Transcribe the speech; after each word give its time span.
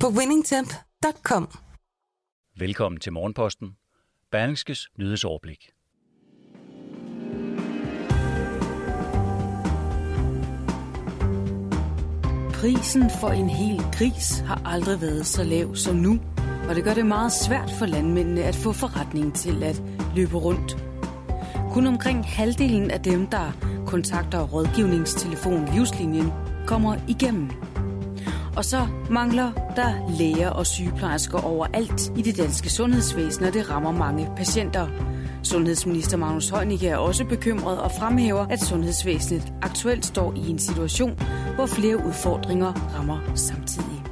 på 0.00 0.08
winningtemp.com. 0.08 1.48
Velkommen 2.58 3.00
til 3.00 3.12
Morgenposten. 3.12 3.76
Berlingskes 4.30 4.88
nyhedsoverblik. 4.98 5.70
Prisen 12.52 13.10
for 13.20 13.28
en 13.28 13.50
hel 13.50 13.82
gris 13.92 14.38
har 14.38 14.62
aldrig 14.64 15.00
været 15.00 15.26
så 15.26 15.44
lav 15.44 15.76
som 15.76 15.96
nu, 15.96 16.18
og 16.68 16.74
det 16.74 16.84
gør 16.84 16.94
det 16.94 17.06
meget 17.06 17.32
svært 17.32 17.70
for 17.78 17.86
landmændene 17.86 18.44
at 18.44 18.54
få 18.54 18.72
forretningen 18.72 19.32
til 19.32 19.62
at 19.62 19.82
løbe 20.16 20.36
rundt. 20.36 20.76
Kun 21.72 21.86
omkring 21.86 22.24
halvdelen 22.24 22.90
af 22.90 23.00
dem, 23.00 23.26
der 23.26 23.52
kontakter 23.86 24.42
rådgivningstelefon 24.42 25.68
Livslinjen, 25.74 26.32
kommer 26.66 26.96
igennem. 27.08 27.50
Og 28.56 28.64
så 28.64 28.86
mangler 29.10 29.52
der 29.76 30.16
læger 30.18 30.50
og 30.50 30.66
sygeplejersker 30.66 31.38
overalt 31.38 32.12
i 32.16 32.22
det 32.22 32.36
danske 32.36 32.70
sundhedsvæsen, 32.70 33.44
og 33.44 33.54
det 33.54 33.70
rammer 33.70 33.92
mange 33.92 34.28
patienter. 34.36 34.88
Sundhedsminister 35.42 36.16
Magnus 36.16 36.48
Heunicke 36.48 36.88
er 36.88 36.96
også 36.96 37.24
bekymret 37.24 37.80
og 37.80 37.90
fremhæver, 37.98 38.46
at 38.46 38.60
sundhedsvæsenet 38.60 39.52
aktuelt 39.62 40.06
står 40.06 40.32
i 40.36 40.50
en 40.50 40.58
situation, 40.58 41.18
hvor 41.54 41.66
flere 41.66 41.96
udfordringer 42.06 42.72
rammer 42.96 43.18
samtidig. 43.34 44.02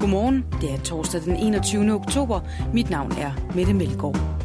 Godmorgen, 0.00 0.44
det 0.60 0.74
er 0.74 0.78
torsdag 0.78 1.20
den 1.20 1.36
21. 1.36 1.92
oktober. 1.92 2.40
Mit 2.74 2.90
navn 2.90 3.12
er 3.12 3.32
Mette 3.54 3.74
Melgaard. 3.74 4.43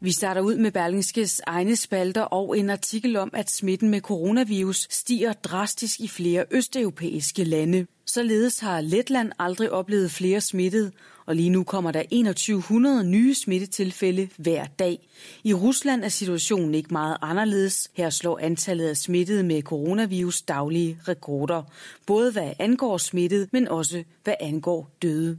Vi 0.00 0.12
starter 0.12 0.40
ud 0.40 0.56
med 0.56 0.70
Berlingskes 0.70 1.40
egne 1.46 1.76
spalter 1.76 2.22
og 2.22 2.58
en 2.58 2.70
artikel 2.70 3.16
om, 3.16 3.30
at 3.32 3.50
smitten 3.50 3.88
med 3.88 4.00
coronavirus 4.00 4.86
stiger 4.90 5.32
drastisk 5.32 6.00
i 6.00 6.08
flere 6.08 6.44
østeuropæiske 6.50 7.44
lande. 7.44 7.86
Således 8.06 8.60
har 8.60 8.80
Letland 8.80 9.32
aldrig 9.38 9.70
oplevet 9.70 10.10
flere 10.10 10.40
smittede, 10.40 10.92
og 11.26 11.36
lige 11.36 11.50
nu 11.50 11.64
kommer 11.64 11.90
der 11.90 12.02
2100 12.02 13.04
nye 13.04 13.34
smittetilfælde 13.34 14.28
hver 14.36 14.64
dag. 14.64 15.08
I 15.44 15.54
Rusland 15.54 16.04
er 16.04 16.08
situationen 16.08 16.74
ikke 16.74 16.92
meget 16.92 17.16
anderledes. 17.22 17.90
Her 17.94 18.10
slår 18.10 18.38
antallet 18.38 18.88
af 18.88 18.96
smittede 18.96 19.42
med 19.42 19.62
coronavirus 19.62 20.42
daglige 20.42 20.98
rekorder, 21.08 21.62
både 22.06 22.32
hvad 22.32 22.52
angår 22.58 22.98
smittede, 22.98 23.48
men 23.52 23.68
også 23.68 24.04
hvad 24.24 24.34
angår 24.40 24.96
døde. 25.02 25.38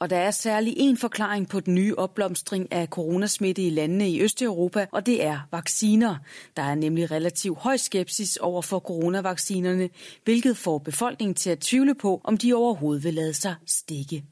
Og 0.00 0.10
der 0.10 0.16
er 0.16 0.30
særlig 0.30 0.74
en 0.76 0.96
forklaring 0.96 1.48
på 1.48 1.60
den 1.60 1.74
nye 1.74 1.94
opblomstring 1.94 2.72
af 2.72 2.86
coronasmitte 2.86 3.66
i 3.66 3.70
landene 3.70 4.10
i 4.10 4.22
Østeuropa, 4.22 4.86
og 4.92 5.06
det 5.06 5.24
er 5.24 5.40
vacciner. 5.52 6.16
Der 6.56 6.62
er 6.62 6.74
nemlig 6.74 7.10
relativt 7.10 7.58
høj 7.58 7.76
skepsis 7.76 8.36
over 8.36 8.62
for 8.62 8.78
coronavaccinerne, 8.78 9.88
hvilket 10.24 10.56
får 10.56 10.78
befolkningen 10.78 11.34
til 11.34 11.50
at 11.50 11.58
tvivle 11.58 11.94
på, 11.94 12.20
om 12.24 12.36
de 12.36 12.54
overhovedet 12.54 13.04
vil 13.04 13.14
lade 13.14 13.34
sig 13.34 13.54
stikke. 13.66 14.24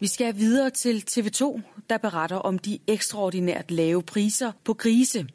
Vi 0.00 0.06
skal 0.06 0.36
videre 0.36 0.70
til 0.70 1.04
TV2, 1.10 1.60
der 1.90 1.98
beretter 1.98 2.36
om 2.36 2.58
de 2.58 2.78
ekstraordinært 2.86 3.70
lave 3.70 4.02
priser 4.02 4.52
på 4.64 4.74
grise. 4.74 5.26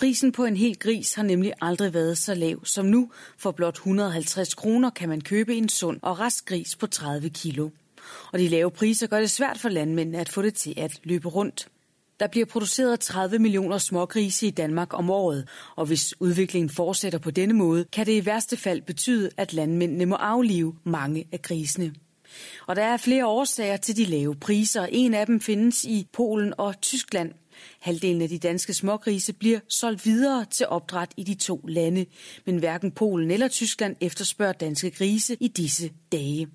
Prisen 0.00 0.32
på 0.32 0.44
en 0.44 0.56
hel 0.56 0.78
gris 0.78 1.14
har 1.14 1.22
nemlig 1.22 1.52
aldrig 1.60 1.94
været 1.94 2.18
så 2.18 2.34
lav 2.34 2.64
som 2.64 2.86
nu. 2.86 3.10
For 3.38 3.50
blot 3.50 3.74
150 3.74 4.54
kroner 4.54 4.90
kan 4.90 5.08
man 5.08 5.20
købe 5.20 5.54
en 5.54 5.68
sund 5.68 5.98
og 6.02 6.18
rask 6.18 6.46
gris 6.46 6.76
på 6.76 6.86
30 6.86 7.30
kilo. 7.30 7.70
Og 8.32 8.38
de 8.38 8.48
lave 8.48 8.70
priser 8.70 9.06
gør 9.06 9.20
det 9.20 9.30
svært 9.30 9.58
for 9.58 9.68
landmændene 9.68 10.18
at 10.18 10.28
få 10.28 10.42
det 10.42 10.54
til 10.54 10.74
at 10.76 11.00
løbe 11.04 11.28
rundt. 11.28 11.68
Der 12.20 12.26
bliver 12.26 12.46
produceret 12.46 13.00
30 13.00 13.38
millioner 13.38 13.78
smågrise 13.78 14.46
i 14.46 14.50
Danmark 14.50 14.94
om 14.94 15.10
året, 15.10 15.48
og 15.76 15.86
hvis 15.86 16.20
udviklingen 16.20 16.70
fortsætter 16.70 17.18
på 17.18 17.30
denne 17.30 17.54
måde, 17.54 17.84
kan 17.84 18.06
det 18.06 18.22
i 18.22 18.26
værste 18.26 18.56
fald 18.56 18.82
betyde, 18.82 19.30
at 19.36 19.52
landmændene 19.52 20.06
må 20.06 20.14
aflive 20.14 20.74
mange 20.84 21.28
af 21.32 21.42
grisene. 21.42 21.94
Og 22.66 22.76
der 22.76 22.82
er 22.82 22.96
flere 22.96 23.26
årsager 23.26 23.76
til 23.76 23.96
de 23.96 24.04
lave 24.04 24.34
priser. 24.34 24.86
En 24.86 25.14
af 25.14 25.26
dem 25.26 25.40
findes 25.40 25.84
i 25.84 26.08
Polen 26.12 26.54
og 26.58 26.80
Tyskland. 26.80 27.32
Halvdelen 27.80 28.22
af 28.22 28.28
de 28.28 28.38
danske 28.38 28.74
smågrise 28.74 29.32
bliver 29.32 29.60
solgt 29.68 30.06
videre 30.06 30.46
til 30.50 30.66
opdræt 30.66 31.12
i 31.16 31.22
de 31.22 31.34
to 31.34 31.64
lande, 31.68 32.06
men 32.46 32.58
hverken 32.58 32.92
Polen 32.92 33.30
eller 33.30 33.48
Tyskland 33.48 33.96
efterspørger 34.00 34.52
danske 34.52 34.90
grise 34.90 35.36
i 35.40 35.48
disse 35.48 35.90
dage. 36.12 36.48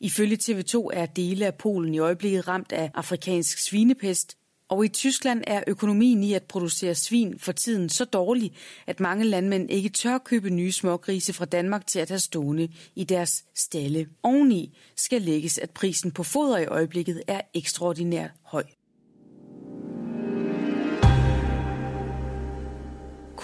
Ifølge 0.00 0.36
TV2 0.36 0.88
er 0.92 1.06
dele 1.06 1.46
af 1.46 1.54
Polen 1.54 1.94
i 1.94 1.98
øjeblikket 1.98 2.48
ramt 2.48 2.72
af 2.72 2.90
afrikansk 2.94 3.58
svinepest, 3.58 4.36
og 4.68 4.84
i 4.84 4.88
Tyskland 4.88 5.44
er 5.46 5.62
økonomien 5.66 6.22
i 6.22 6.32
at 6.32 6.42
producere 6.42 6.94
svin 6.94 7.38
for 7.38 7.52
tiden 7.52 7.88
så 7.88 8.04
dårlig, 8.04 8.52
at 8.86 9.00
mange 9.00 9.24
landmænd 9.24 9.70
ikke 9.70 9.88
tør 9.88 10.18
købe 10.18 10.50
nye 10.50 10.72
smågrise 10.72 11.32
fra 11.32 11.44
Danmark 11.44 11.86
til 11.86 11.98
at 11.98 12.08
have 12.08 12.18
stående 12.18 12.68
i 12.96 13.04
deres 13.04 13.44
stalle. 13.54 14.06
Oveni 14.22 14.78
skal 14.96 15.22
lægges, 15.22 15.58
at 15.58 15.70
prisen 15.70 16.10
på 16.10 16.22
foder 16.22 16.58
i 16.58 16.66
øjeblikket 16.66 17.22
er 17.26 17.40
ekstraordinært 17.54 18.30
høj. 18.42 18.64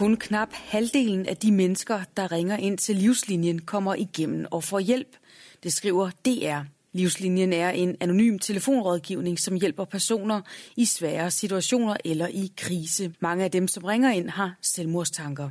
Kun 0.00 0.16
knap 0.16 0.48
halvdelen 0.52 1.26
af 1.26 1.36
de 1.36 1.52
mennesker, 1.52 2.00
der 2.16 2.32
ringer 2.32 2.56
ind 2.56 2.78
til 2.78 2.96
livslinjen, 2.96 3.58
kommer 3.58 3.94
igennem 3.94 4.46
og 4.50 4.64
får 4.64 4.78
hjælp. 4.78 5.16
Det 5.62 5.72
skriver 5.72 6.10
DR. 6.24 6.60
Livslinjen 6.92 7.52
er 7.52 7.70
en 7.70 7.96
anonym 8.00 8.38
telefonrådgivning, 8.38 9.38
som 9.38 9.54
hjælper 9.54 9.84
personer 9.84 10.40
i 10.76 10.84
svære 10.84 11.30
situationer 11.30 11.96
eller 12.04 12.26
i 12.26 12.52
krise. 12.56 13.14
Mange 13.20 13.44
af 13.44 13.50
dem, 13.50 13.68
som 13.68 13.84
ringer 13.84 14.10
ind, 14.10 14.28
har 14.30 14.54
selvmordstanker. 14.62 15.50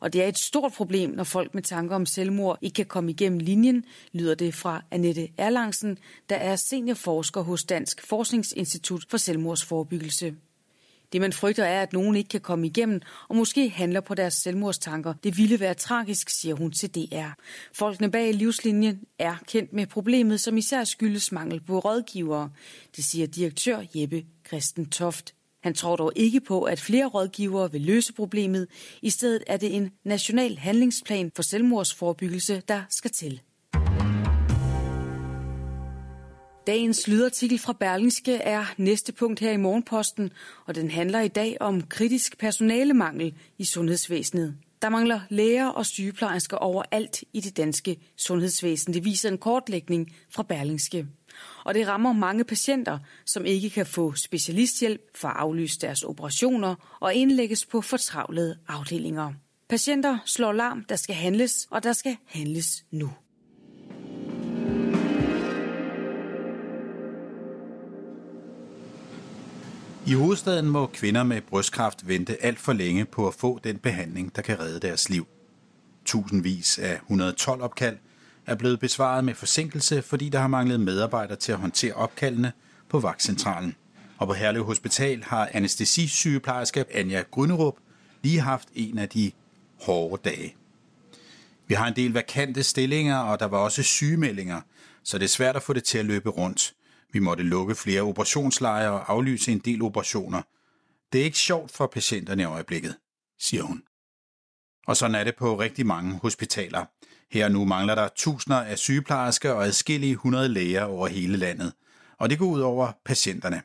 Og 0.00 0.12
det 0.12 0.22
er 0.22 0.28
et 0.28 0.38
stort 0.38 0.72
problem, 0.72 1.10
når 1.10 1.24
folk 1.24 1.54
med 1.54 1.62
tanker 1.62 1.96
om 1.96 2.06
selvmord 2.06 2.58
ikke 2.62 2.74
kan 2.74 2.86
komme 2.86 3.10
igennem 3.10 3.38
linjen, 3.38 3.84
lyder 4.12 4.34
det 4.34 4.54
fra 4.54 4.82
Annette 4.90 5.28
Erlangsen, 5.38 5.98
der 6.28 6.36
er 6.36 6.56
seniorforsker 6.56 7.40
hos 7.40 7.64
Dansk 7.64 8.06
Forskningsinstitut 8.06 9.04
for 9.10 9.16
Selvmordsforebyggelse. 9.16 10.34
Det 11.16 11.20
man 11.20 11.32
frygter 11.32 11.64
er, 11.64 11.82
at 11.82 11.92
nogen 11.92 12.16
ikke 12.16 12.28
kan 12.28 12.40
komme 12.40 12.66
igennem 12.66 13.00
og 13.28 13.36
måske 13.36 13.68
handler 13.68 14.00
på 14.00 14.14
deres 14.14 14.34
selvmordstanker. 14.34 15.14
Det 15.24 15.36
ville 15.36 15.60
være 15.60 15.74
tragisk, 15.74 16.30
siger 16.30 16.54
hun 16.54 16.70
til 16.70 16.94
DR. 16.94 17.28
Folkene 17.72 18.10
bag 18.10 18.34
livslinjen 18.34 19.00
er 19.18 19.36
kendt 19.46 19.72
med 19.72 19.86
problemet, 19.86 20.40
som 20.40 20.56
især 20.56 20.84
skyldes 20.84 21.32
mangel 21.32 21.60
på 21.60 21.78
rådgivere. 21.78 22.50
Det 22.96 23.04
siger 23.04 23.26
direktør 23.26 23.82
Jeppe 23.94 24.24
Christen 24.46 24.90
Toft. 24.90 25.34
Han 25.62 25.74
tror 25.74 25.96
dog 25.96 26.12
ikke 26.16 26.40
på, 26.40 26.62
at 26.62 26.80
flere 26.80 27.06
rådgivere 27.06 27.72
vil 27.72 27.80
løse 27.80 28.12
problemet. 28.12 28.68
I 29.02 29.10
stedet 29.10 29.44
er 29.46 29.56
det 29.56 29.76
en 29.76 29.90
national 30.04 30.58
handlingsplan 30.58 31.32
for 31.36 31.42
selvmordsforebyggelse, 31.42 32.62
der 32.68 32.82
skal 32.90 33.10
til. 33.10 33.40
Dagens 36.66 37.08
lydartikel 37.08 37.58
fra 37.58 37.72
Berlingske 37.72 38.34
er 38.34 38.64
næste 38.76 39.12
punkt 39.12 39.40
her 39.40 39.52
i 39.52 39.56
Morgenposten, 39.56 40.30
og 40.64 40.74
den 40.74 40.90
handler 40.90 41.20
i 41.20 41.28
dag 41.28 41.56
om 41.60 41.82
kritisk 41.82 42.38
personalemangel 42.38 43.34
i 43.58 43.64
sundhedsvæsenet. 43.64 44.56
Der 44.82 44.88
mangler 44.88 45.20
læger 45.28 45.68
og 45.68 45.86
sygeplejersker 45.86 46.56
overalt 46.56 47.24
i 47.32 47.40
det 47.40 47.56
danske 47.56 47.96
sundhedsvæsen. 48.16 48.94
Det 48.94 49.04
viser 49.04 49.28
en 49.28 49.38
kortlægning 49.38 50.14
fra 50.30 50.42
Berlingske. 50.42 51.06
Og 51.64 51.74
det 51.74 51.88
rammer 51.88 52.12
mange 52.12 52.44
patienter, 52.44 52.98
som 53.26 53.44
ikke 53.44 53.70
kan 53.70 53.86
få 53.86 54.14
specialisthjælp 54.14 55.00
for 55.14 55.28
at 55.28 55.36
aflyse 55.36 55.80
deres 55.80 56.02
operationer 56.02 56.98
og 57.00 57.14
indlægges 57.14 57.66
på 57.66 57.80
fortravlede 57.80 58.58
afdelinger. 58.68 59.32
Patienter 59.68 60.18
slår 60.24 60.52
larm, 60.52 60.84
der 60.88 60.96
skal 60.96 61.14
handles, 61.14 61.66
og 61.70 61.82
der 61.82 61.92
skal 61.92 62.16
handles 62.26 62.84
nu. 62.90 63.10
I 70.08 70.12
hovedstaden 70.12 70.66
må 70.66 70.86
kvinder 70.86 71.22
med 71.22 71.40
brystkræft 71.40 72.08
vente 72.08 72.44
alt 72.44 72.58
for 72.58 72.72
længe 72.72 73.04
på 73.04 73.28
at 73.28 73.34
få 73.34 73.60
den 73.64 73.78
behandling, 73.78 74.36
der 74.36 74.42
kan 74.42 74.60
redde 74.60 74.80
deres 74.80 75.08
liv. 75.08 75.26
Tusindvis 76.04 76.78
af 76.78 76.94
112 76.94 77.62
opkald 77.62 77.96
er 78.46 78.54
blevet 78.54 78.80
besvaret 78.80 79.24
med 79.24 79.34
forsinkelse, 79.34 80.02
fordi 80.02 80.28
der 80.28 80.38
har 80.38 80.48
manglet 80.48 80.80
medarbejdere 80.80 81.36
til 81.36 81.52
at 81.52 81.58
håndtere 81.58 81.92
opkaldene 81.92 82.52
på 82.88 83.00
vagtcentralen. 83.00 83.76
Og 84.18 84.26
på 84.26 84.32
Herlev 84.32 84.64
Hospital 84.64 85.24
har 85.24 85.48
anestesisygeplejerske 85.52 86.84
Anja 86.94 87.22
Grønnerup 87.30 87.76
lige 88.22 88.40
haft 88.40 88.68
en 88.74 88.98
af 88.98 89.08
de 89.08 89.32
hårde 89.82 90.22
dage. 90.24 90.56
Vi 91.66 91.74
har 91.74 91.88
en 91.88 91.96
del 91.96 92.12
vakante 92.12 92.62
stillinger, 92.62 93.18
og 93.18 93.40
der 93.40 93.46
var 93.46 93.58
også 93.58 93.82
sygemeldinger, 93.82 94.60
så 95.02 95.18
det 95.18 95.24
er 95.24 95.28
svært 95.28 95.56
at 95.56 95.62
få 95.62 95.72
det 95.72 95.84
til 95.84 95.98
at 95.98 96.04
løbe 96.04 96.28
rundt. 96.30 96.74
Vi 97.12 97.18
måtte 97.18 97.42
lukke 97.42 97.74
flere 97.74 98.02
operationslejre 98.02 98.92
og 98.92 99.12
aflyse 99.12 99.52
en 99.52 99.58
del 99.58 99.82
operationer. 99.82 100.42
Det 101.12 101.20
er 101.20 101.24
ikke 101.24 101.38
sjovt 101.38 101.72
for 101.72 101.86
patienterne 101.86 102.42
i 102.42 102.46
øjeblikket, 102.46 102.96
siger 103.40 103.62
hun. 103.62 103.82
Og 104.86 104.96
sådan 104.96 105.14
er 105.14 105.24
det 105.24 105.36
på 105.36 105.60
rigtig 105.60 105.86
mange 105.86 106.18
hospitaler. 106.22 106.84
Her 107.30 107.48
nu 107.48 107.64
mangler 107.64 107.94
der 107.94 108.08
tusinder 108.16 108.60
af 108.60 108.78
sygeplejersker 108.78 109.52
og 109.52 109.66
adskillige 109.66 110.16
hundrede 110.16 110.48
læger 110.48 110.84
over 110.84 111.08
hele 111.08 111.36
landet. 111.36 111.72
Og 112.18 112.30
det 112.30 112.38
går 112.38 112.46
ud 112.46 112.60
over 112.60 112.92
patienterne. 113.04 113.62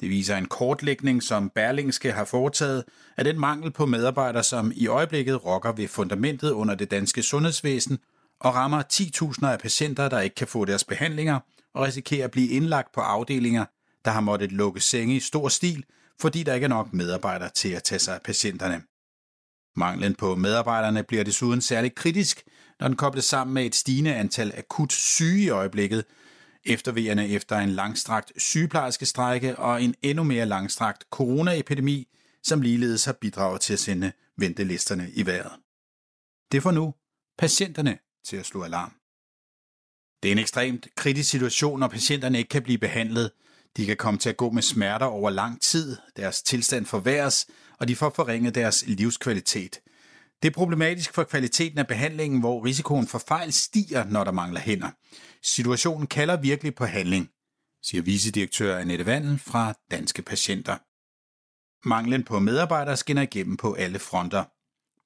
Det 0.00 0.10
viser 0.10 0.36
en 0.36 0.46
kortlægning, 0.46 1.22
som 1.22 1.50
Berlingske 1.50 2.12
har 2.12 2.24
foretaget 2.24 2.84
af 3.16 3.24
den 3.24 3.40
mangel 3.40 3.70
på 3.70 3.86
medarbejdere, 3.86 4.42
som 4.42 4.72
i 4.74 4.86
øjeblikket 4.86 5.44
rokker 5.44 5.72
ved 5.72 5.88
fundamentet 5.88 6.50
under 6.50 6.74
det 6.74 6.90
danske 6.90 7.22
sundhedsvæsen 7.22 7.98
og 8.40 8.54
rammer 8.54 8.82
10.000 8.92 9.46
af 9.46 9.58
patienter, 9.58 10.08
der 10.08 10.20
ikke 10.20 10.34
kan 10.34 10.48
få 10.48 10.64
deres 10.64 10.84
behandlinger 10.84 11.40
og 11.74 11.82
risikerer 11.86 12.24
at 12.24 12.30
blive 12.30 12.48
indlagt 12.48 12.92
på 12.92 13.00
afdelinger, 13.00 13.64
der 14.04 14.10
har 14.10 14.20
måttet 14.20 14.52
lukke 14.52 14.80
senge 14.80 15.16
i 15.16 15.20
stor 15.20 15.48
stil, 15.48 15.84
fordi 16.20 16.42
der 16.42 16.54
ikke 16.54 16.64
er 16.64 16.68
nok 16.68 16.92
medarbejdere 16.92 17.50
til 17.50 17.68
at 17.68 17.82
tage 17.82 17.98
sig 17.98 18.14
af 18.14 18.22
patienterne. 18.22 18.82
Manglen 19.76 20.14
på 20.14 20.34
medarbejderne 20.34 21.02
bliver 21.02 21.24
desuden 21.24 21.60
særligt 21.60 21.94
kritisk, 21.94 22.42
når 22.80 22.88
den 22.88 22.96
kobles 22.96 23.24
sammen 23.24 23.54
med 23.54 23.66
et 23.66 23.74
stigende 23.74 24.14
antal 24.14 24.52
akut 24.56 24.92
syge 24.92 25.44
i 25.44 25.48
øjeblikket, 25.48 26.04
eftervejerne 26.64 27.28
efter 27.28 27.58
en 27.58 27.70
langstrakt 27.70 28.32
sygeplejerskestrække 28.36 29.56
og 29.56 29.82
en 29.82 29.94
endnu 30.02 30.24
mere 30.24 30.46
langstrakt 30.46 31.04
coronaepidemi, 31.10 32.08
som 32.42 32.62
ligeledes 32.62 33.04
har 33.04 33.12
bidraget 33.12 33.60
til 33.60 33.72
at 33.72 33.78
sende 33.78 34.12
ventelisterne 34.36 35.10
i 35.14 35.26
vejret. 35.26 35.52
Det 36.52 36.62
får 36.62 36.70
nu 36.70 36.94
patienterne 37.38 37.98
til 38.24 38.36
at 38.36 38.46
slå 38.46 38.62
alarm. 38.62 39.01
Det 40.22 40.28
er 40.28 40.32
en 40.32 40.38
ekstremt 40.38 40.88
kritisk 40.96 41.30
situation, 41.30 41.80
når 41.80 41.88
patienterne 41.88 42.38
ikke 42.38 42.48
kan 42.48 42.62
blive 42.62 42.78
behandlet. 42.78 43.30
De 43.76 43.86
kan 43.86 43.96
komme 43.96 44.18
til 44.18 44.28
at 44.28 44.36
gå 44.36 44.50
med 44.50 44.62
smerter 44.62 45.06
over 45.06 45.30
lang 45.30 45.60
tid, 45.60 45.96
deres 46.16 46.42
tilstand 46.42 46.86
forværres, 46.86 47.46
og 47.80 47.88
de 47.88 47.96
får 47.96 48.12
forringet 48.16 48.54
deres 48.54 48.84
livskvalitet. 48.86 49.80
Det 50.42 50.48
er 50.48 50.52
problematisk 50.52 51.14
for 51.14 51.24
kvaliteten 51.24 51.78
af 51.78 51.86
behandlingen, 51.86 52.40
hvor 52.40 52.64
risikoen 52.64 53.06
for 53.06 53.18
fejl 53.18 53.52
stiger, 53.52 54.04
når 54.04 54.24
der 54.24 54.32
mangler 54.32 54.60
hænder. 54.60 54.90
Situationen 55.42 56.06
kalder 56.06 56.40
virkelig 56.40 56.74
på 56.74 56.84
handling, 56.84 57.28
siger 57.82 58.02
vicedirektør 58.02 58.78
Annette 58.78 59.06
Vandel 59.06 59.38
fra 59.38 59.74
Danske 59.90 60.22
Patienter. 60.22 60.76
Manglen 61.88 62.24
på 62.24 62.38
medarbejdere 62.38 62.96
skinner 62.96 63.22
igennem 63.22 63.56
på 63.56 63.72
alle 63.72 63.98
fronter. 63.98 64.44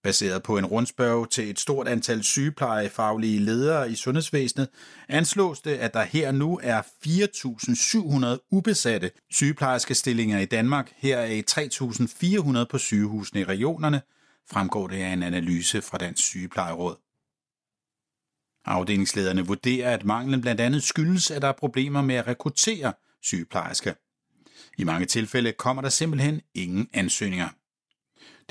Baseret 0.07 0.43
på 0.43 0.59
en 0.59 0.67
rundspørg 0.67 1.31
til 1.31 1.51
et 1.51 1.61
stort 1.61 1.89
antal 1.89 2.23
sygeplejefaglige 2.23 3.39
ledere 3.39 3.91
i 3.91 3.95
sundhedsvæsenet, 3.95 4.69
anslås 5.09 5.61
det, 5.61 5.71
at 5.71 5.95
der 5.95 6.03
her 6.03 6.33
nu 6.33 6.61
er 6.63 6.83
4.700 6.83 8.49
ubesatte 8.51 9.11
sygeplejerske 9.31 9.95
stillinger 9.95 10.39
i 10.39 10.45
Danmark, 10.45 10.93
her 10.97 11.19
er 11.19 11.43
3.400 12.61 12.65
på 12.71 12.79
sygehusene 12.79 13.41
i 13.41 13.45
regionerne, 13.45 14.03
fremgår 14.51 14.87
det 14.87 14.97
af 14.97 15.09
en 15.09 15.23
analyse 15.23 15.83
fra 15.83 15.99
Dansk 15.99 16.25
Sygeplejeråd. 16.25 16.97
Afdelingslederne 18.65 19.47
vurderer, 19.47 19.95
at 19.95 20.05
manglen 20.05 20.41
blandt 20.41 20.61
andet 20.61 20.83
skyldes, 20.83 21.31
at 21.31 21.43
der 21.43 21.49
er 21.49 21.53
problemer 21.53 22.03
med 22.03 22.15
at 22.15 22.27
rekruttere 22.27 22.93
sygeplejersker. 23.23 23.95
I 24.79 24.85
mange 24.85 25.07
tilfælde 25.07 25.53
kommer 25.53 25.83
der 25.83 25.89
simpelthen 25.89 26.41
ingen 26.55 26.89
ansøgninger. 26.93 27.49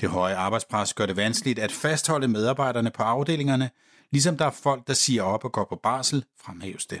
Det 0.00 0.08
høje 0.08 0.36
arbejdspres 0.36 0.94
gør 0.94 1.06
det 1.06 1.16
vanskeligt 1.16 1.58
at 1.58 1.72
fastholde 1.72 2.28
medarbejderne 2.28 2.90
på 2.90 3.02
afdelingerne, 3.02 3.70
ligesom 4.12 4.36
der 4.36 4.44
er 4.44 4.50
folk, 4.50 4.86
der 4.86 4.94
siger 4.94 5.22
op 5.22 5.44
og 5.44 5.52
går 5.52 5.64
på 5.64 5.76
barsel, 5.82 6.24
fremhæves 6.40 6.86
det. 6.86 7.00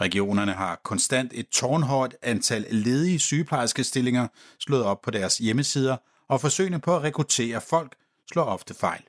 Regionerne 0.00 0.52
har 0.52 0.80
konstant 0.84 1.32
et 1.34 1.48
tårnhøjt 1.48 2.16
antal 2.22 2.66
ledige 2.70 3.18
sygeplejerskestillinger 3.18 4.28
slået 4.58 4.84
op 4.84 5.00
på 5.02 5.10
deres 5.10 5.38
hjemmesider, 5.38 5.96
og 6.28 6.40
forsøgene 6.40 6.80
på 6.80 6.96
at 6.96 7.02
rekruttere 7.02 7.60
folk 7.60 7.96
slår 8.32 8.44
ofte 8.44 8.74
fejl. 8.74 9.02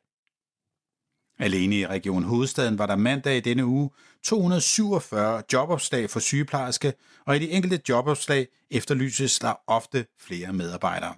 Alene 1.40 1.76
i 1.76 1.88
Region 1.88 2.24
Hovedstaden 2.24 2.78
var 2.78 2.86
der 2.86 2.96
mandag 2.96 3.38
i 3.38 3.40
denne 3.40 3.66
uge 3.66 3.90
247 4.24 5.44
jobopslag 5.54 6.10
for 6.10 6.20
sygeplejerske, 6.20 6.94
og 7.26 7.36
i 7.36 7.40
de 7.40 7.52
enkelte 7.52 7.82
jobopslag 7.90 8.48
efterlyses 8.72 9.40
der 9.40 9.54
ofte 9.68 10.06
flere 10.20 10.54
medarbejdere. 10.54 11.16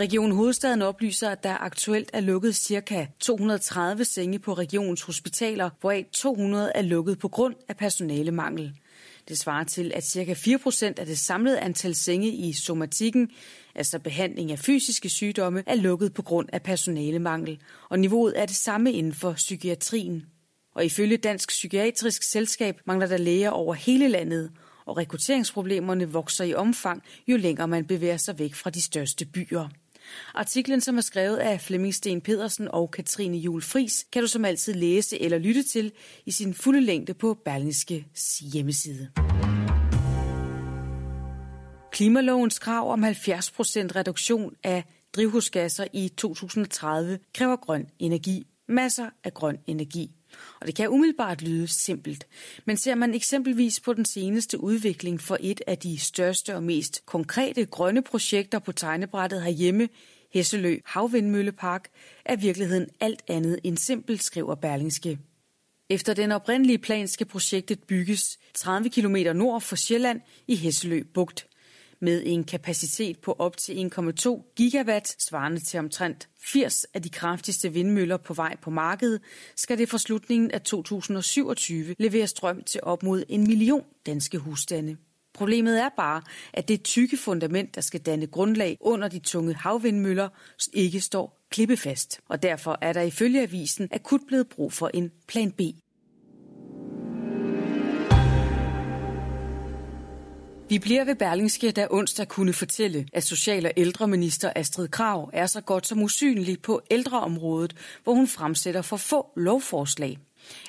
Region 0.00 0.32
Hovedstaden 0.32 0.82
oplyser, 0.82 1.30
at 1.30 1.42
der 1.42 1.62
aktuelt 1.62 2.10
er 2.12 2.20
lukket 2.20 2.56
ca. 2.56 3.06
230 3.20 4.04
senge 4.04 4.38
på 4.38 4.54
regionens 4.54 5.02
hospitaler, 5.02 5.70
hvoraf 5.80 6.06
200 6.12 6.72
er 6.74 6.82
lukket 6.82 7.18
på 7.18 7.28
grund 7.28 7.54
af 7.68 7.76
personalemangel. 7.76 8.72
Det 9.28 9.38
svarer 9.38 9.64
til, 9.64 9.92
at 9.94 10.04
ca. 10.04 10.32
4% 10.32 10.84
af 11.00 11.06
det 11.06 11.18
samlede 11.18 11.60
antal 11.60 11.94
senge 11.94 12.28
i 12.28 12.52
somatikken, 12.52 13.30
altså 13.74 13.98
behandling 13.98 14.52
af 14.52 14.58
fysiske 14.58 15.08
sygdomme, 15.08 15.62
er 15.66 15.74
lukket 15.74 16.14
på 16.14 16.22
grund 16.22 16.48
af 16.52 16.62
personalemangel, 16.62 17.58
og 17.88 17.98
niveauet 17.98 18.40
er 18.40 18.46
det 18.46 18.56
samme 18.56 18.92
inden 18.92 19.14
for 19.14 19.32
psykiatrien. 19.32 20.26
Og 20.74 20.84
ifølge 20.84 21.16
Dansk 21.16 21.48
Psykiatrisk 21.48 22.22
Selskab 22.22 22.80
mangler 22.84 23.06
der 23.06 23.16
læger 23.16 23.50
over 23.50 23.74
hele 23.74 24.08
landet, 24.08 24.50
og 24.86 24.96
rekrutteringsproblemerne 24.96 26.12
vokser 26.12 26.44
i 26.44 26.54
omfang, 26.54 27.02
jo 27.28 27.36
længere 27.36 27.68
man 27.68 27.84
bevæger 27.84 28.16
sig 28.16 28.38
væk 28.38 28.54
fra 28.54 28.70
de 28.70 28.82
største 28.82 29.26
byer. 29.26 29.68
Artiklen, 30.34 30.80
som 30.80 30.96
er 30.96 31.00
skrevet 31.00 31.36
af 31.36 31.60
Flemming 31.60 31.94
Sten 31.94 32.20
Pedersen 32.20 32.68
og 32.70 32.90
Katrine 32.90 33.36
Jul 33.36 33.62
Fris, 33.62 34.06
kan 34.12 34.22
du 34.22 34.28
som 34.28 34.44
altid 34.44 34.74
læse 34.74 35.20
eller 35.20 35.38
lytte 35.38 35.62
til 35.62 35.92
i 36.26 36.30
sin 36.30 36.54
fulde 36.54 36.80
længde 36.80 37.14
på 37.14 37.38
Berlingske 37.44 38.06
hjemmeside. 38.52 39.08
Klimalovens 41.92 42.58
krav 42.58 42.92
om 42.92 43.04
70% 43.04 43.08
reduktion 43.96 44.54
af 44.64 44.84
drivhusgasser 45.16 45.86
i 45.92 46.08
2030 46.08 47.18
kræver 47.34 47.56
grøn 47.56 47.86
energi. 47.98 48.46
Masser 48.68 49.10
af 49.24 49.34
grøn 49.34 49.58
energi. 49.66 50.10
Og 50.60 50.66
det 50.66 50.74
kan 50.74 50.88
umiddelbart 50.88 51.42
lyde 51.42 51.68
simpelt. 51.68 52.26
Men 52.64 52.76
ser 52.76 52.94
man 52.94 53.14
eksempelvis 53.14 53.80
på 53.80 53.92
den 53.92 54.04
seneste 54.04 54.60
udvikling 54.60 55.20
for 55.20 55.36
et 55.40 55.60
af 55.66 55.78
de 55.78 55.98
største 55.98 56.56
og 56.56 56.62
mest 56.62 57.06
konkrete 57.06 57.64
grønne 57.64 58.02
projekter 58.02 58.58
på 58.58 58.72
tegnebrættet 58.72 59.42
herhjemme, 59.42 59.88
Hesselø 60.32 60.78
Havvindmøllepark, 60.84 61.88
er 62.24 62.36
virkeligheden 62.36 62.86
alt 63.00 63.22
andet 63.28 63.60
end 63.64 63.76
simpelt, 63.76 64.22
skriver 64.22 64.54
Berlingske. 64.54 65.18
Efter 65.90 66.14
den 66.14 66.32
oprindelige 66.32 66.78
plan 66.78 67.08
skal 67.08 67.26
projektet 67.26 67.82
bygges 67.82 68.38
30 68.54 68.90
km 68.90 69.16
nord 69.34 69.60
for 69.60 69.76
Sjælland 69.76 70.20
i 70.48 70.56
Hesselø 70.56 71.02
Bugt 71.14 71.46
med 72.00 72.22
en 72.26 72.44
kapacitet 72.44 73.18
på 73.18 73.36
op 73.38 73.56
til 73.56 73.90
1,2 73.98 74.52
gigawatt, 74.56 75.22
svarende 75.22 75.60
til 75.60 75.78
omtrent 75.78 76.28
80 76.44 76.86
af 76.94 77.02
de 77.02 77.08
kraftigste 77.08 77.72
vindmøller 77.72 78.16
på 78.16 78.34
vej 78.34 78.56
på 78.62 78.70
markedet, 78.70 79.20
skal 79.56 79.78
det 79.78 79.88
fra 79.88 79.98
slutningen 79.98 80.50
af 80.50 80.62
2027 80.62 81.94
levere 81.98 82.26
strøm 82.26 82.62
til 82.62 82.80
op 82.82 83.02
mod 83.02 83.24
en 83.28 83.46
million 83.46 83.84
danske 84.06 84.38
husstande. 84.38 84.96
Problemet 85.34 85.80
er 85.80 85.88
bare, 85.96 86.22
at 86.52 86.68
det 86.68 86.82
tykke 86.82 87.16
fundament, 87.16 87.74
der 87.74 87.80
skal 87.80 88.00
danne 88.00 88.26
grundlag 88.26 88.76
under 88.80 89.08
de 89.08 89.18
tunge 89.18 89.54
havvindmøller, 89.54 90.28
ikke 90.72 91.00
står 91.00 91.46
klippefast. 91.50 92.20
Og 92.28 92.42
derfor 92.42 92.78
er 92.80 92.92
der 92.92 93.00
ifølge 93.00 93.42
avisen 93.42 93.88
akut 93.90 94.20
blevet 94.26 94.48
brug 94.48 94.72
for 94.72 94.90
en 94.94 95.10
plan 95.28 95.52
B. 95.52 95.60
Vi 100.74 100.78
bliver 100.78 101.04
ved 101.04 101.14
Berlingske, 101.14 101.70
der 101.70 101.86
onsdag 101.90 102.28
kunne 102.28 102.52
fortælle, 102.52 103.06
at 103.12 103.24
Social- 103.24 103.66
og 103.66 103.72
ældreminister 103.76 104.52
Astrid 104.56 104.88
Krav 104.88 105.30
er 105.32 105.46
så 105.46 105.60
godt 105.60 105.86
som 105.86 106.02
usynlig 106.02 106.62
på 106.62 106.82
ældreområdet, 106.90 107.76
hvor 108.04 108.14
hun 108.14 108.28
fremsætter 108.28 108.82
for 108.82 108.96
få 108.96 109.26
lovforslag. 109.36 110.18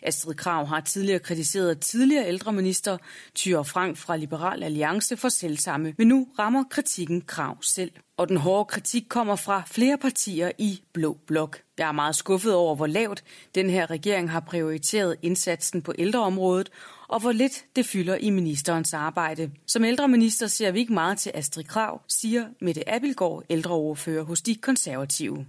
Astrid 0.04 0.36
Krav 0.36 0.66
har 0.66 0.80
tidligere 0.80 1.20
kritiseret 1.20 1.80
tidligere 1.80 2.28
ældreminister 2.28 2.98
Thyre 3.36 3.66
Frank 3.66 3.98
fra 3.98 4.18
Liberal 4.18 4.64
Alliance 4.64 5.18
for 5.18 5.30
selvsamme, 5.30 5.94
men 5.98 6.08
nu 6.08 6.28
rammer 6.40 6.64
kritikken 6.72 7.22
Krav 7.22 7.58
selv. 7.64 7.92
Og 8.18 8.30
den 8.30 8.38
hårde 8.38 8.66
kritik 8.66 9.06
kommer 9.10 9.36
fra 9.36 9.64
flere 9.68 9.98
partier 9.98 10.52
i 10.58 10.82
Blå 10.94 11.18
Blok. 11.28 11.60
Jeg 11.78 11.88
er 11.88 11.92
meget 11.92 12.16
skuffet 12.16 12.54
over, 12.54 12.76
hvor 12.76 12.88
lavt 12.88 13.24
den 13.56 13.70
her 13.70 13.90
regering 13.90 14.32
har 14.32 14.40
prioriteret 14.40 15.16
indsatsen 15.22 15.82
på 15.82 15.94
ældreområdet, 15.98 16.70
og 17.08 17.20
hvor 17.20 17.32
lidt 17.32 17.66
det 17.76 17.86
fylder 17.86 18.16
i 18.16 18.30
ministerens 18.30 18.94
arbejde. 18.94 19.52
Som 19.68 19.84
ældreminister 19.84 20.48
ser 20.48 20.72
vi 20.72 20.80
ikke 20.80 20.94
meget 20.94 21.18
til 21.18 21.32
Astrid 21.36 21.64
Krav, 21.64 22.02
siger 22.08 22.46
Mette 22.62 22.90
Abelgaard, 22.90 23.44
ældreoverfører 23.50 24.24
hos 24.24 24.42
de 24.42 24.56
konservative. 24.56 25.46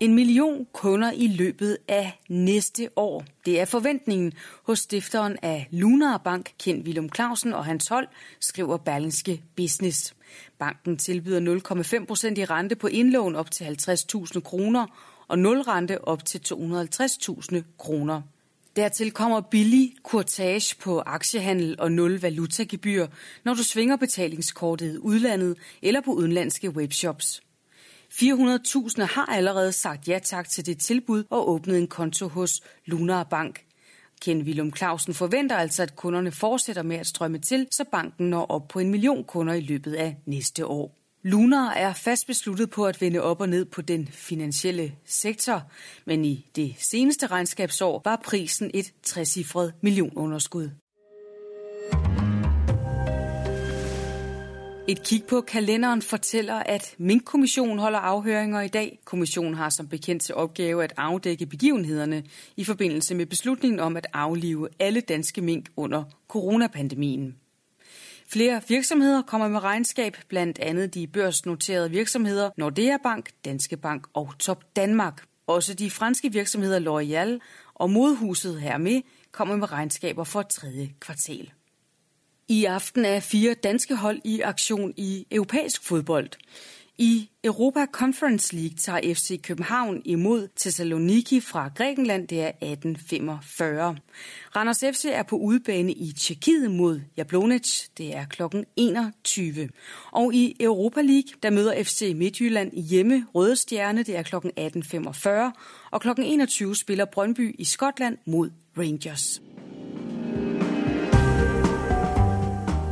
En 0.00 0.14
million 0.14 0.66
kunder 0.72 1.12
i 1.12 1.26
løbet 1.26 1.78
af 1.88 2.20
næste 2.28 2.88
år. 2.96 3.24
Det 3.46 3.60
er 3.60 3.64
forventningen 3.64 4.32
hos 4.62 4.78
stifteren 4.78 5.36
af 5.42 5.68
Lunar 5.70 6.18
Bank, 6.18 6.50
Ken 6.58 6.82
Willum 6.82 7.08
Clausen 7.14 7.52
og 7.52 7.64
hans 7.64 7.88
hold, 7.88 8.08
skriver 8.40 8.76
Berlingske 8.76 9.42
Business. 9.56 10.14
Banken 10.58 10.96
tilbyder 10.96 11.60
0,5 12.00 12.06
procent 12.06 12.38
i 12.38 12.44
rente 12.44 12.76
på 12.76 12.86
indlån 12.86 13.34
op 13.34 13.50
til 13.50 13.64
50.000 13.64 14.40
kroner 14.40 14.86
og 15.28 15.38
0 15.38 15.60
rente 15.60 16.04
op 16.04 16.24
til 16.24 16.40
250.000 16.52 17.62
kroner. 17.78 18.22
Dertil 18.76 19.10
kommer 19.10 19.40
billig 19.40 19.94
kurtage 20.02 20.76
på 20.80 21.00
aktiehandel 21.00 21.76
og 21.78 21.92
nul 21.92 22.20
valutagebyr, 22.20 23.06
når 23.44 23.54
du 23.54 23.62
svinger 23.62 23.96
betalingskortet 23.96 24.94
i 24.94 24.98
udlandet 24.98 25.56
eller 25.82 26.00
på 26.00 26.10
udenlandske 26.10 26.70
webshops. 26.70 27.42
400.000 28.12 29.04
har 29.04 29.26
allerede 29.26 29.72
sagt 29.72 30.08
ja 30.08 30.18
tak 30.18 30.48
til 30.48 30.66
det 30.66 30.78
tilbud 30.78 31.24
og 31.30 31.50
åbnet 31.50 31.78
en 31.78 31.88
konto 31.88 32.28
hos 32.28 32.60
Lunar 32.86 33.24
Bank. 33.24 33.64
Ken 34.20 34.42
Willum 34.42 34.76
Clausen 34.76 35.14
forventer 35.14 35.56
altså, 35.56 35.82
at 35.82 35.96
kunderne 35.96 36.32
fortsætter 36.32 36.82
med 36.82 36.96
at 36.96 37.06
strømme 37.06 37.38
til, 37.38 37.66
så 37.70 37.84
banken 37.92 38.30
når 38.30 38.46
op 38.46 38.68
på 38.68 38.78
en 38.78 38.90
million 38.90 39.24
kunder 39.24 39.54
i 39.54 39.60
løbet 39.60 39.94
af 39.94 40.16
næste 40.26 40.66
år. 40.66 41.03
Lunar 41.26 41.70
er 41.70 41.92
fast 41.92 42.26
besluttet 42.26 42.70
på 42.70 42.86
at 42.86 43.00
vende 43.00 43.22
op 43.22 43.40
og 43.40 43.48
ned 43.48 43.64
på 43.64 43.82
den 43.82 44.08
finansielle 44.08 44.92
sektor, 45.04 45.62
men 46.04 46.24
i 46.24 46.46
det 46.56 46.74
seneste 46.78 47.26
regnskabsår 47.26 48.02
var 48.04 48.20
prisen 48.24 48.70
et 48.74 48.92
trecifret 49.02 49.72
millionunderskud. 49.80 50.70
Et 54.88 55.02
kig 55.04 55.24
på 55.24 55.40
kalenderen 55.40 56.02
fortæller, 56.02 56.54
at 56.54 56.94
Mink-kommissionen 56.98 57.78
holder 57.78 57.98
afhøringer 57.98 58.60
i 58.60 58.68
dag. 58.68 58.98
Kommissionen 59.04 59.54
har 59.54 59.68
som 59.68 59.88
bekendt 59.88 60.22
til 60.22 60.34
opgave 60.34 60.84
at 60.84 60.92
afdække 60.96 61.46
begivenhederne 61.46 62.22
i 62.56 62.64
forbindelse 62.64 63.14
med 63.14 63.26
beslutningen 63.26 63.80
om 63.80 63.96
at 63.96 64.06
aflive 64.12 64.68
alle 64.78 65.00
danske 65.00 65.40
mink 65.40 65.68
under 65.76 66.04
coronapandemien. 66.28 67.36
Flere 68.28 68.62
virksomheder 68.68 69.22
kommer 69.22 69.48
med 69.48 69.62
regnskab, 69.62 70.16
blandt 70.28 70.58
andet 70.58 70.94
de 70.94 71.06
børsnoterede 71.06 71.90
virksomheder 71.90 72.50
Nordea 72.56 72.96
Bank, 73.02 73.30
Danske 73.44 73.76
Bank 73.76 74.06
og 74.14 74.38
Top 74.38 74.64
Danmark. 74.76 75.24
Også 75.46 75.74
de 75.74 75.90
franske 75.90 76.32
virksomheder 76.32 76.80
L'Oréal 76.80 77.38
og 77.74 77.90
modhuset 77.90 78.62
Hermé 78.62 79.00
kommer 79.32 79.56
med 79.56 79.72
regnskaber 79.72 80.24
for 80.24 80.42
tredje 80.42 80.90
kvartal. 81.00 81.52
I 82.48 82.64
aften 82.64 83.04
er 83.04 83.20
fire 83.20 83.54
danske 83.54 83.96
hold 83.96 84.20
i 84.24 84.40
aktion 84.40 84.94
i 84.96 85.26
europæisk 85.30 85.84
fodbold. 85.84 86.30
I 86.98 87.30
Europa 87.44 87.86
Conference 87.92 88.56
League 88.56 88.76
tager 88.76 89.14
FC 89.14 89.42
København 89.42 90.02
imod 90.04 90.48
Thessaloniki 90.56 91.40
fra 91.40 91.68
Grækenland. 91.68 92.28
Det 92.28 92.40
er 92.40 92.48
1845. 92.48 93.96
Randers 94.56 94.78
FC 94.78 95.04
er 95.04 95.22
på 95.22 95.36
udebane 95.36 95.92
i 95.92 96.12
Tjekkiet 96.12 96.70
mod 96.70 97.00
Jablonec. 97.16 97.88
Det 97.98 98.16
er 98.16 98.24
kl. 98.24 98.42
21. 98.76 99.68
Og 100.12 100.34
i 100.34 100.56
Europa 100.60 101.00
League, 101.00 101.32
der 101.42 101.50
møder 101.50 101.82
FC 101.84 102.12
Midtjylland 102.16 102.72
hjemme 102.72 103.26
Røde 103.34 103.56
Stjerne. 103.56 104.02
Det 104.02 104.16
er 104.16 104.22
kl. 104.22 104.36
18.45. 104.36 105.28
Og 105.90 106.00
kl. 106.00 106.08
21 106.18 106.76
spiller 106.76 107.04
Brøndby 107.04 107.54
i 107.58 107.64
Skotland 107.64 108.18
mod 108.26 108.50
Rangers. 108.78 109.42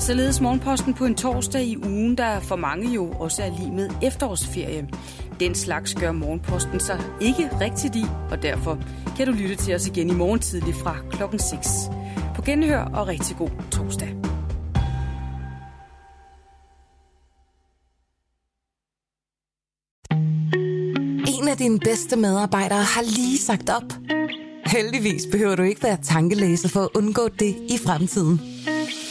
Således 0.07 0.41
morgenposten 0.41 0.95
på 0.95 1.05
en 1.05 1.15
torsdag 1.15 1.65
i 1.65 1.77
ugen, 1.77 2.19
der 2.19 2.41
for 2.41 2.57
mange 2.57 2.95
jo 2.95 3.11
også 3.11 3.43
er 3.43 3.59
lige 3.59 3.73
med 3.73 3.91
efterårsferie. 4.03 4.89
Den 5.41 5.55
slags 5.55 5.95
gør 5.95 6.13
morgenposten 6.13 6.81
sig 6.81 7.01
ikke 7.21 7.51
rigtigt 7.61 7.97
i, 7.97 8.05
og 8.31 8.43
derfor 8.43 8.79
kan 9.17 9.27
du 9.27 9.33
lytte 9.33 9.57
til 9.57 9.75
os 9.75 9.87
igen 9.87 10.11
i 10.11 10.13
morgen 10.13 10.41
tidlig 10.41 10.75
fra 10.75 10.97
klokken 11.11 11.39
6. 11.39 11.69
På 12.35 12.43
genhør 12.43 12.85
og 12.85 13.09
rigtig 13.09 13.37
god 13.37 13.51
torsdag. 13.71 14.09
En 21.41 21.49
af 21.49 21.57
dine 21.59 21.79
bedste 21.79 22.17
medarbejdere 22.17 22.83
har 22.83 23.03
lige 23.03 23.39
sagt 23.39 23.71
op. 23.71 23.93
Heldigvis 24.67 25.23
behøver 25.33 25.57
du 25.57 25.63
ikke 25.63 25.83
være 25.83 25.99
tankelæser 26.03 26.69
for 26.69 26.81
at 26.81 26.89
undgå 26.95 27.29
det 27.29 27.57
i 27.69 27.79
fremtiden. 27.85 28.52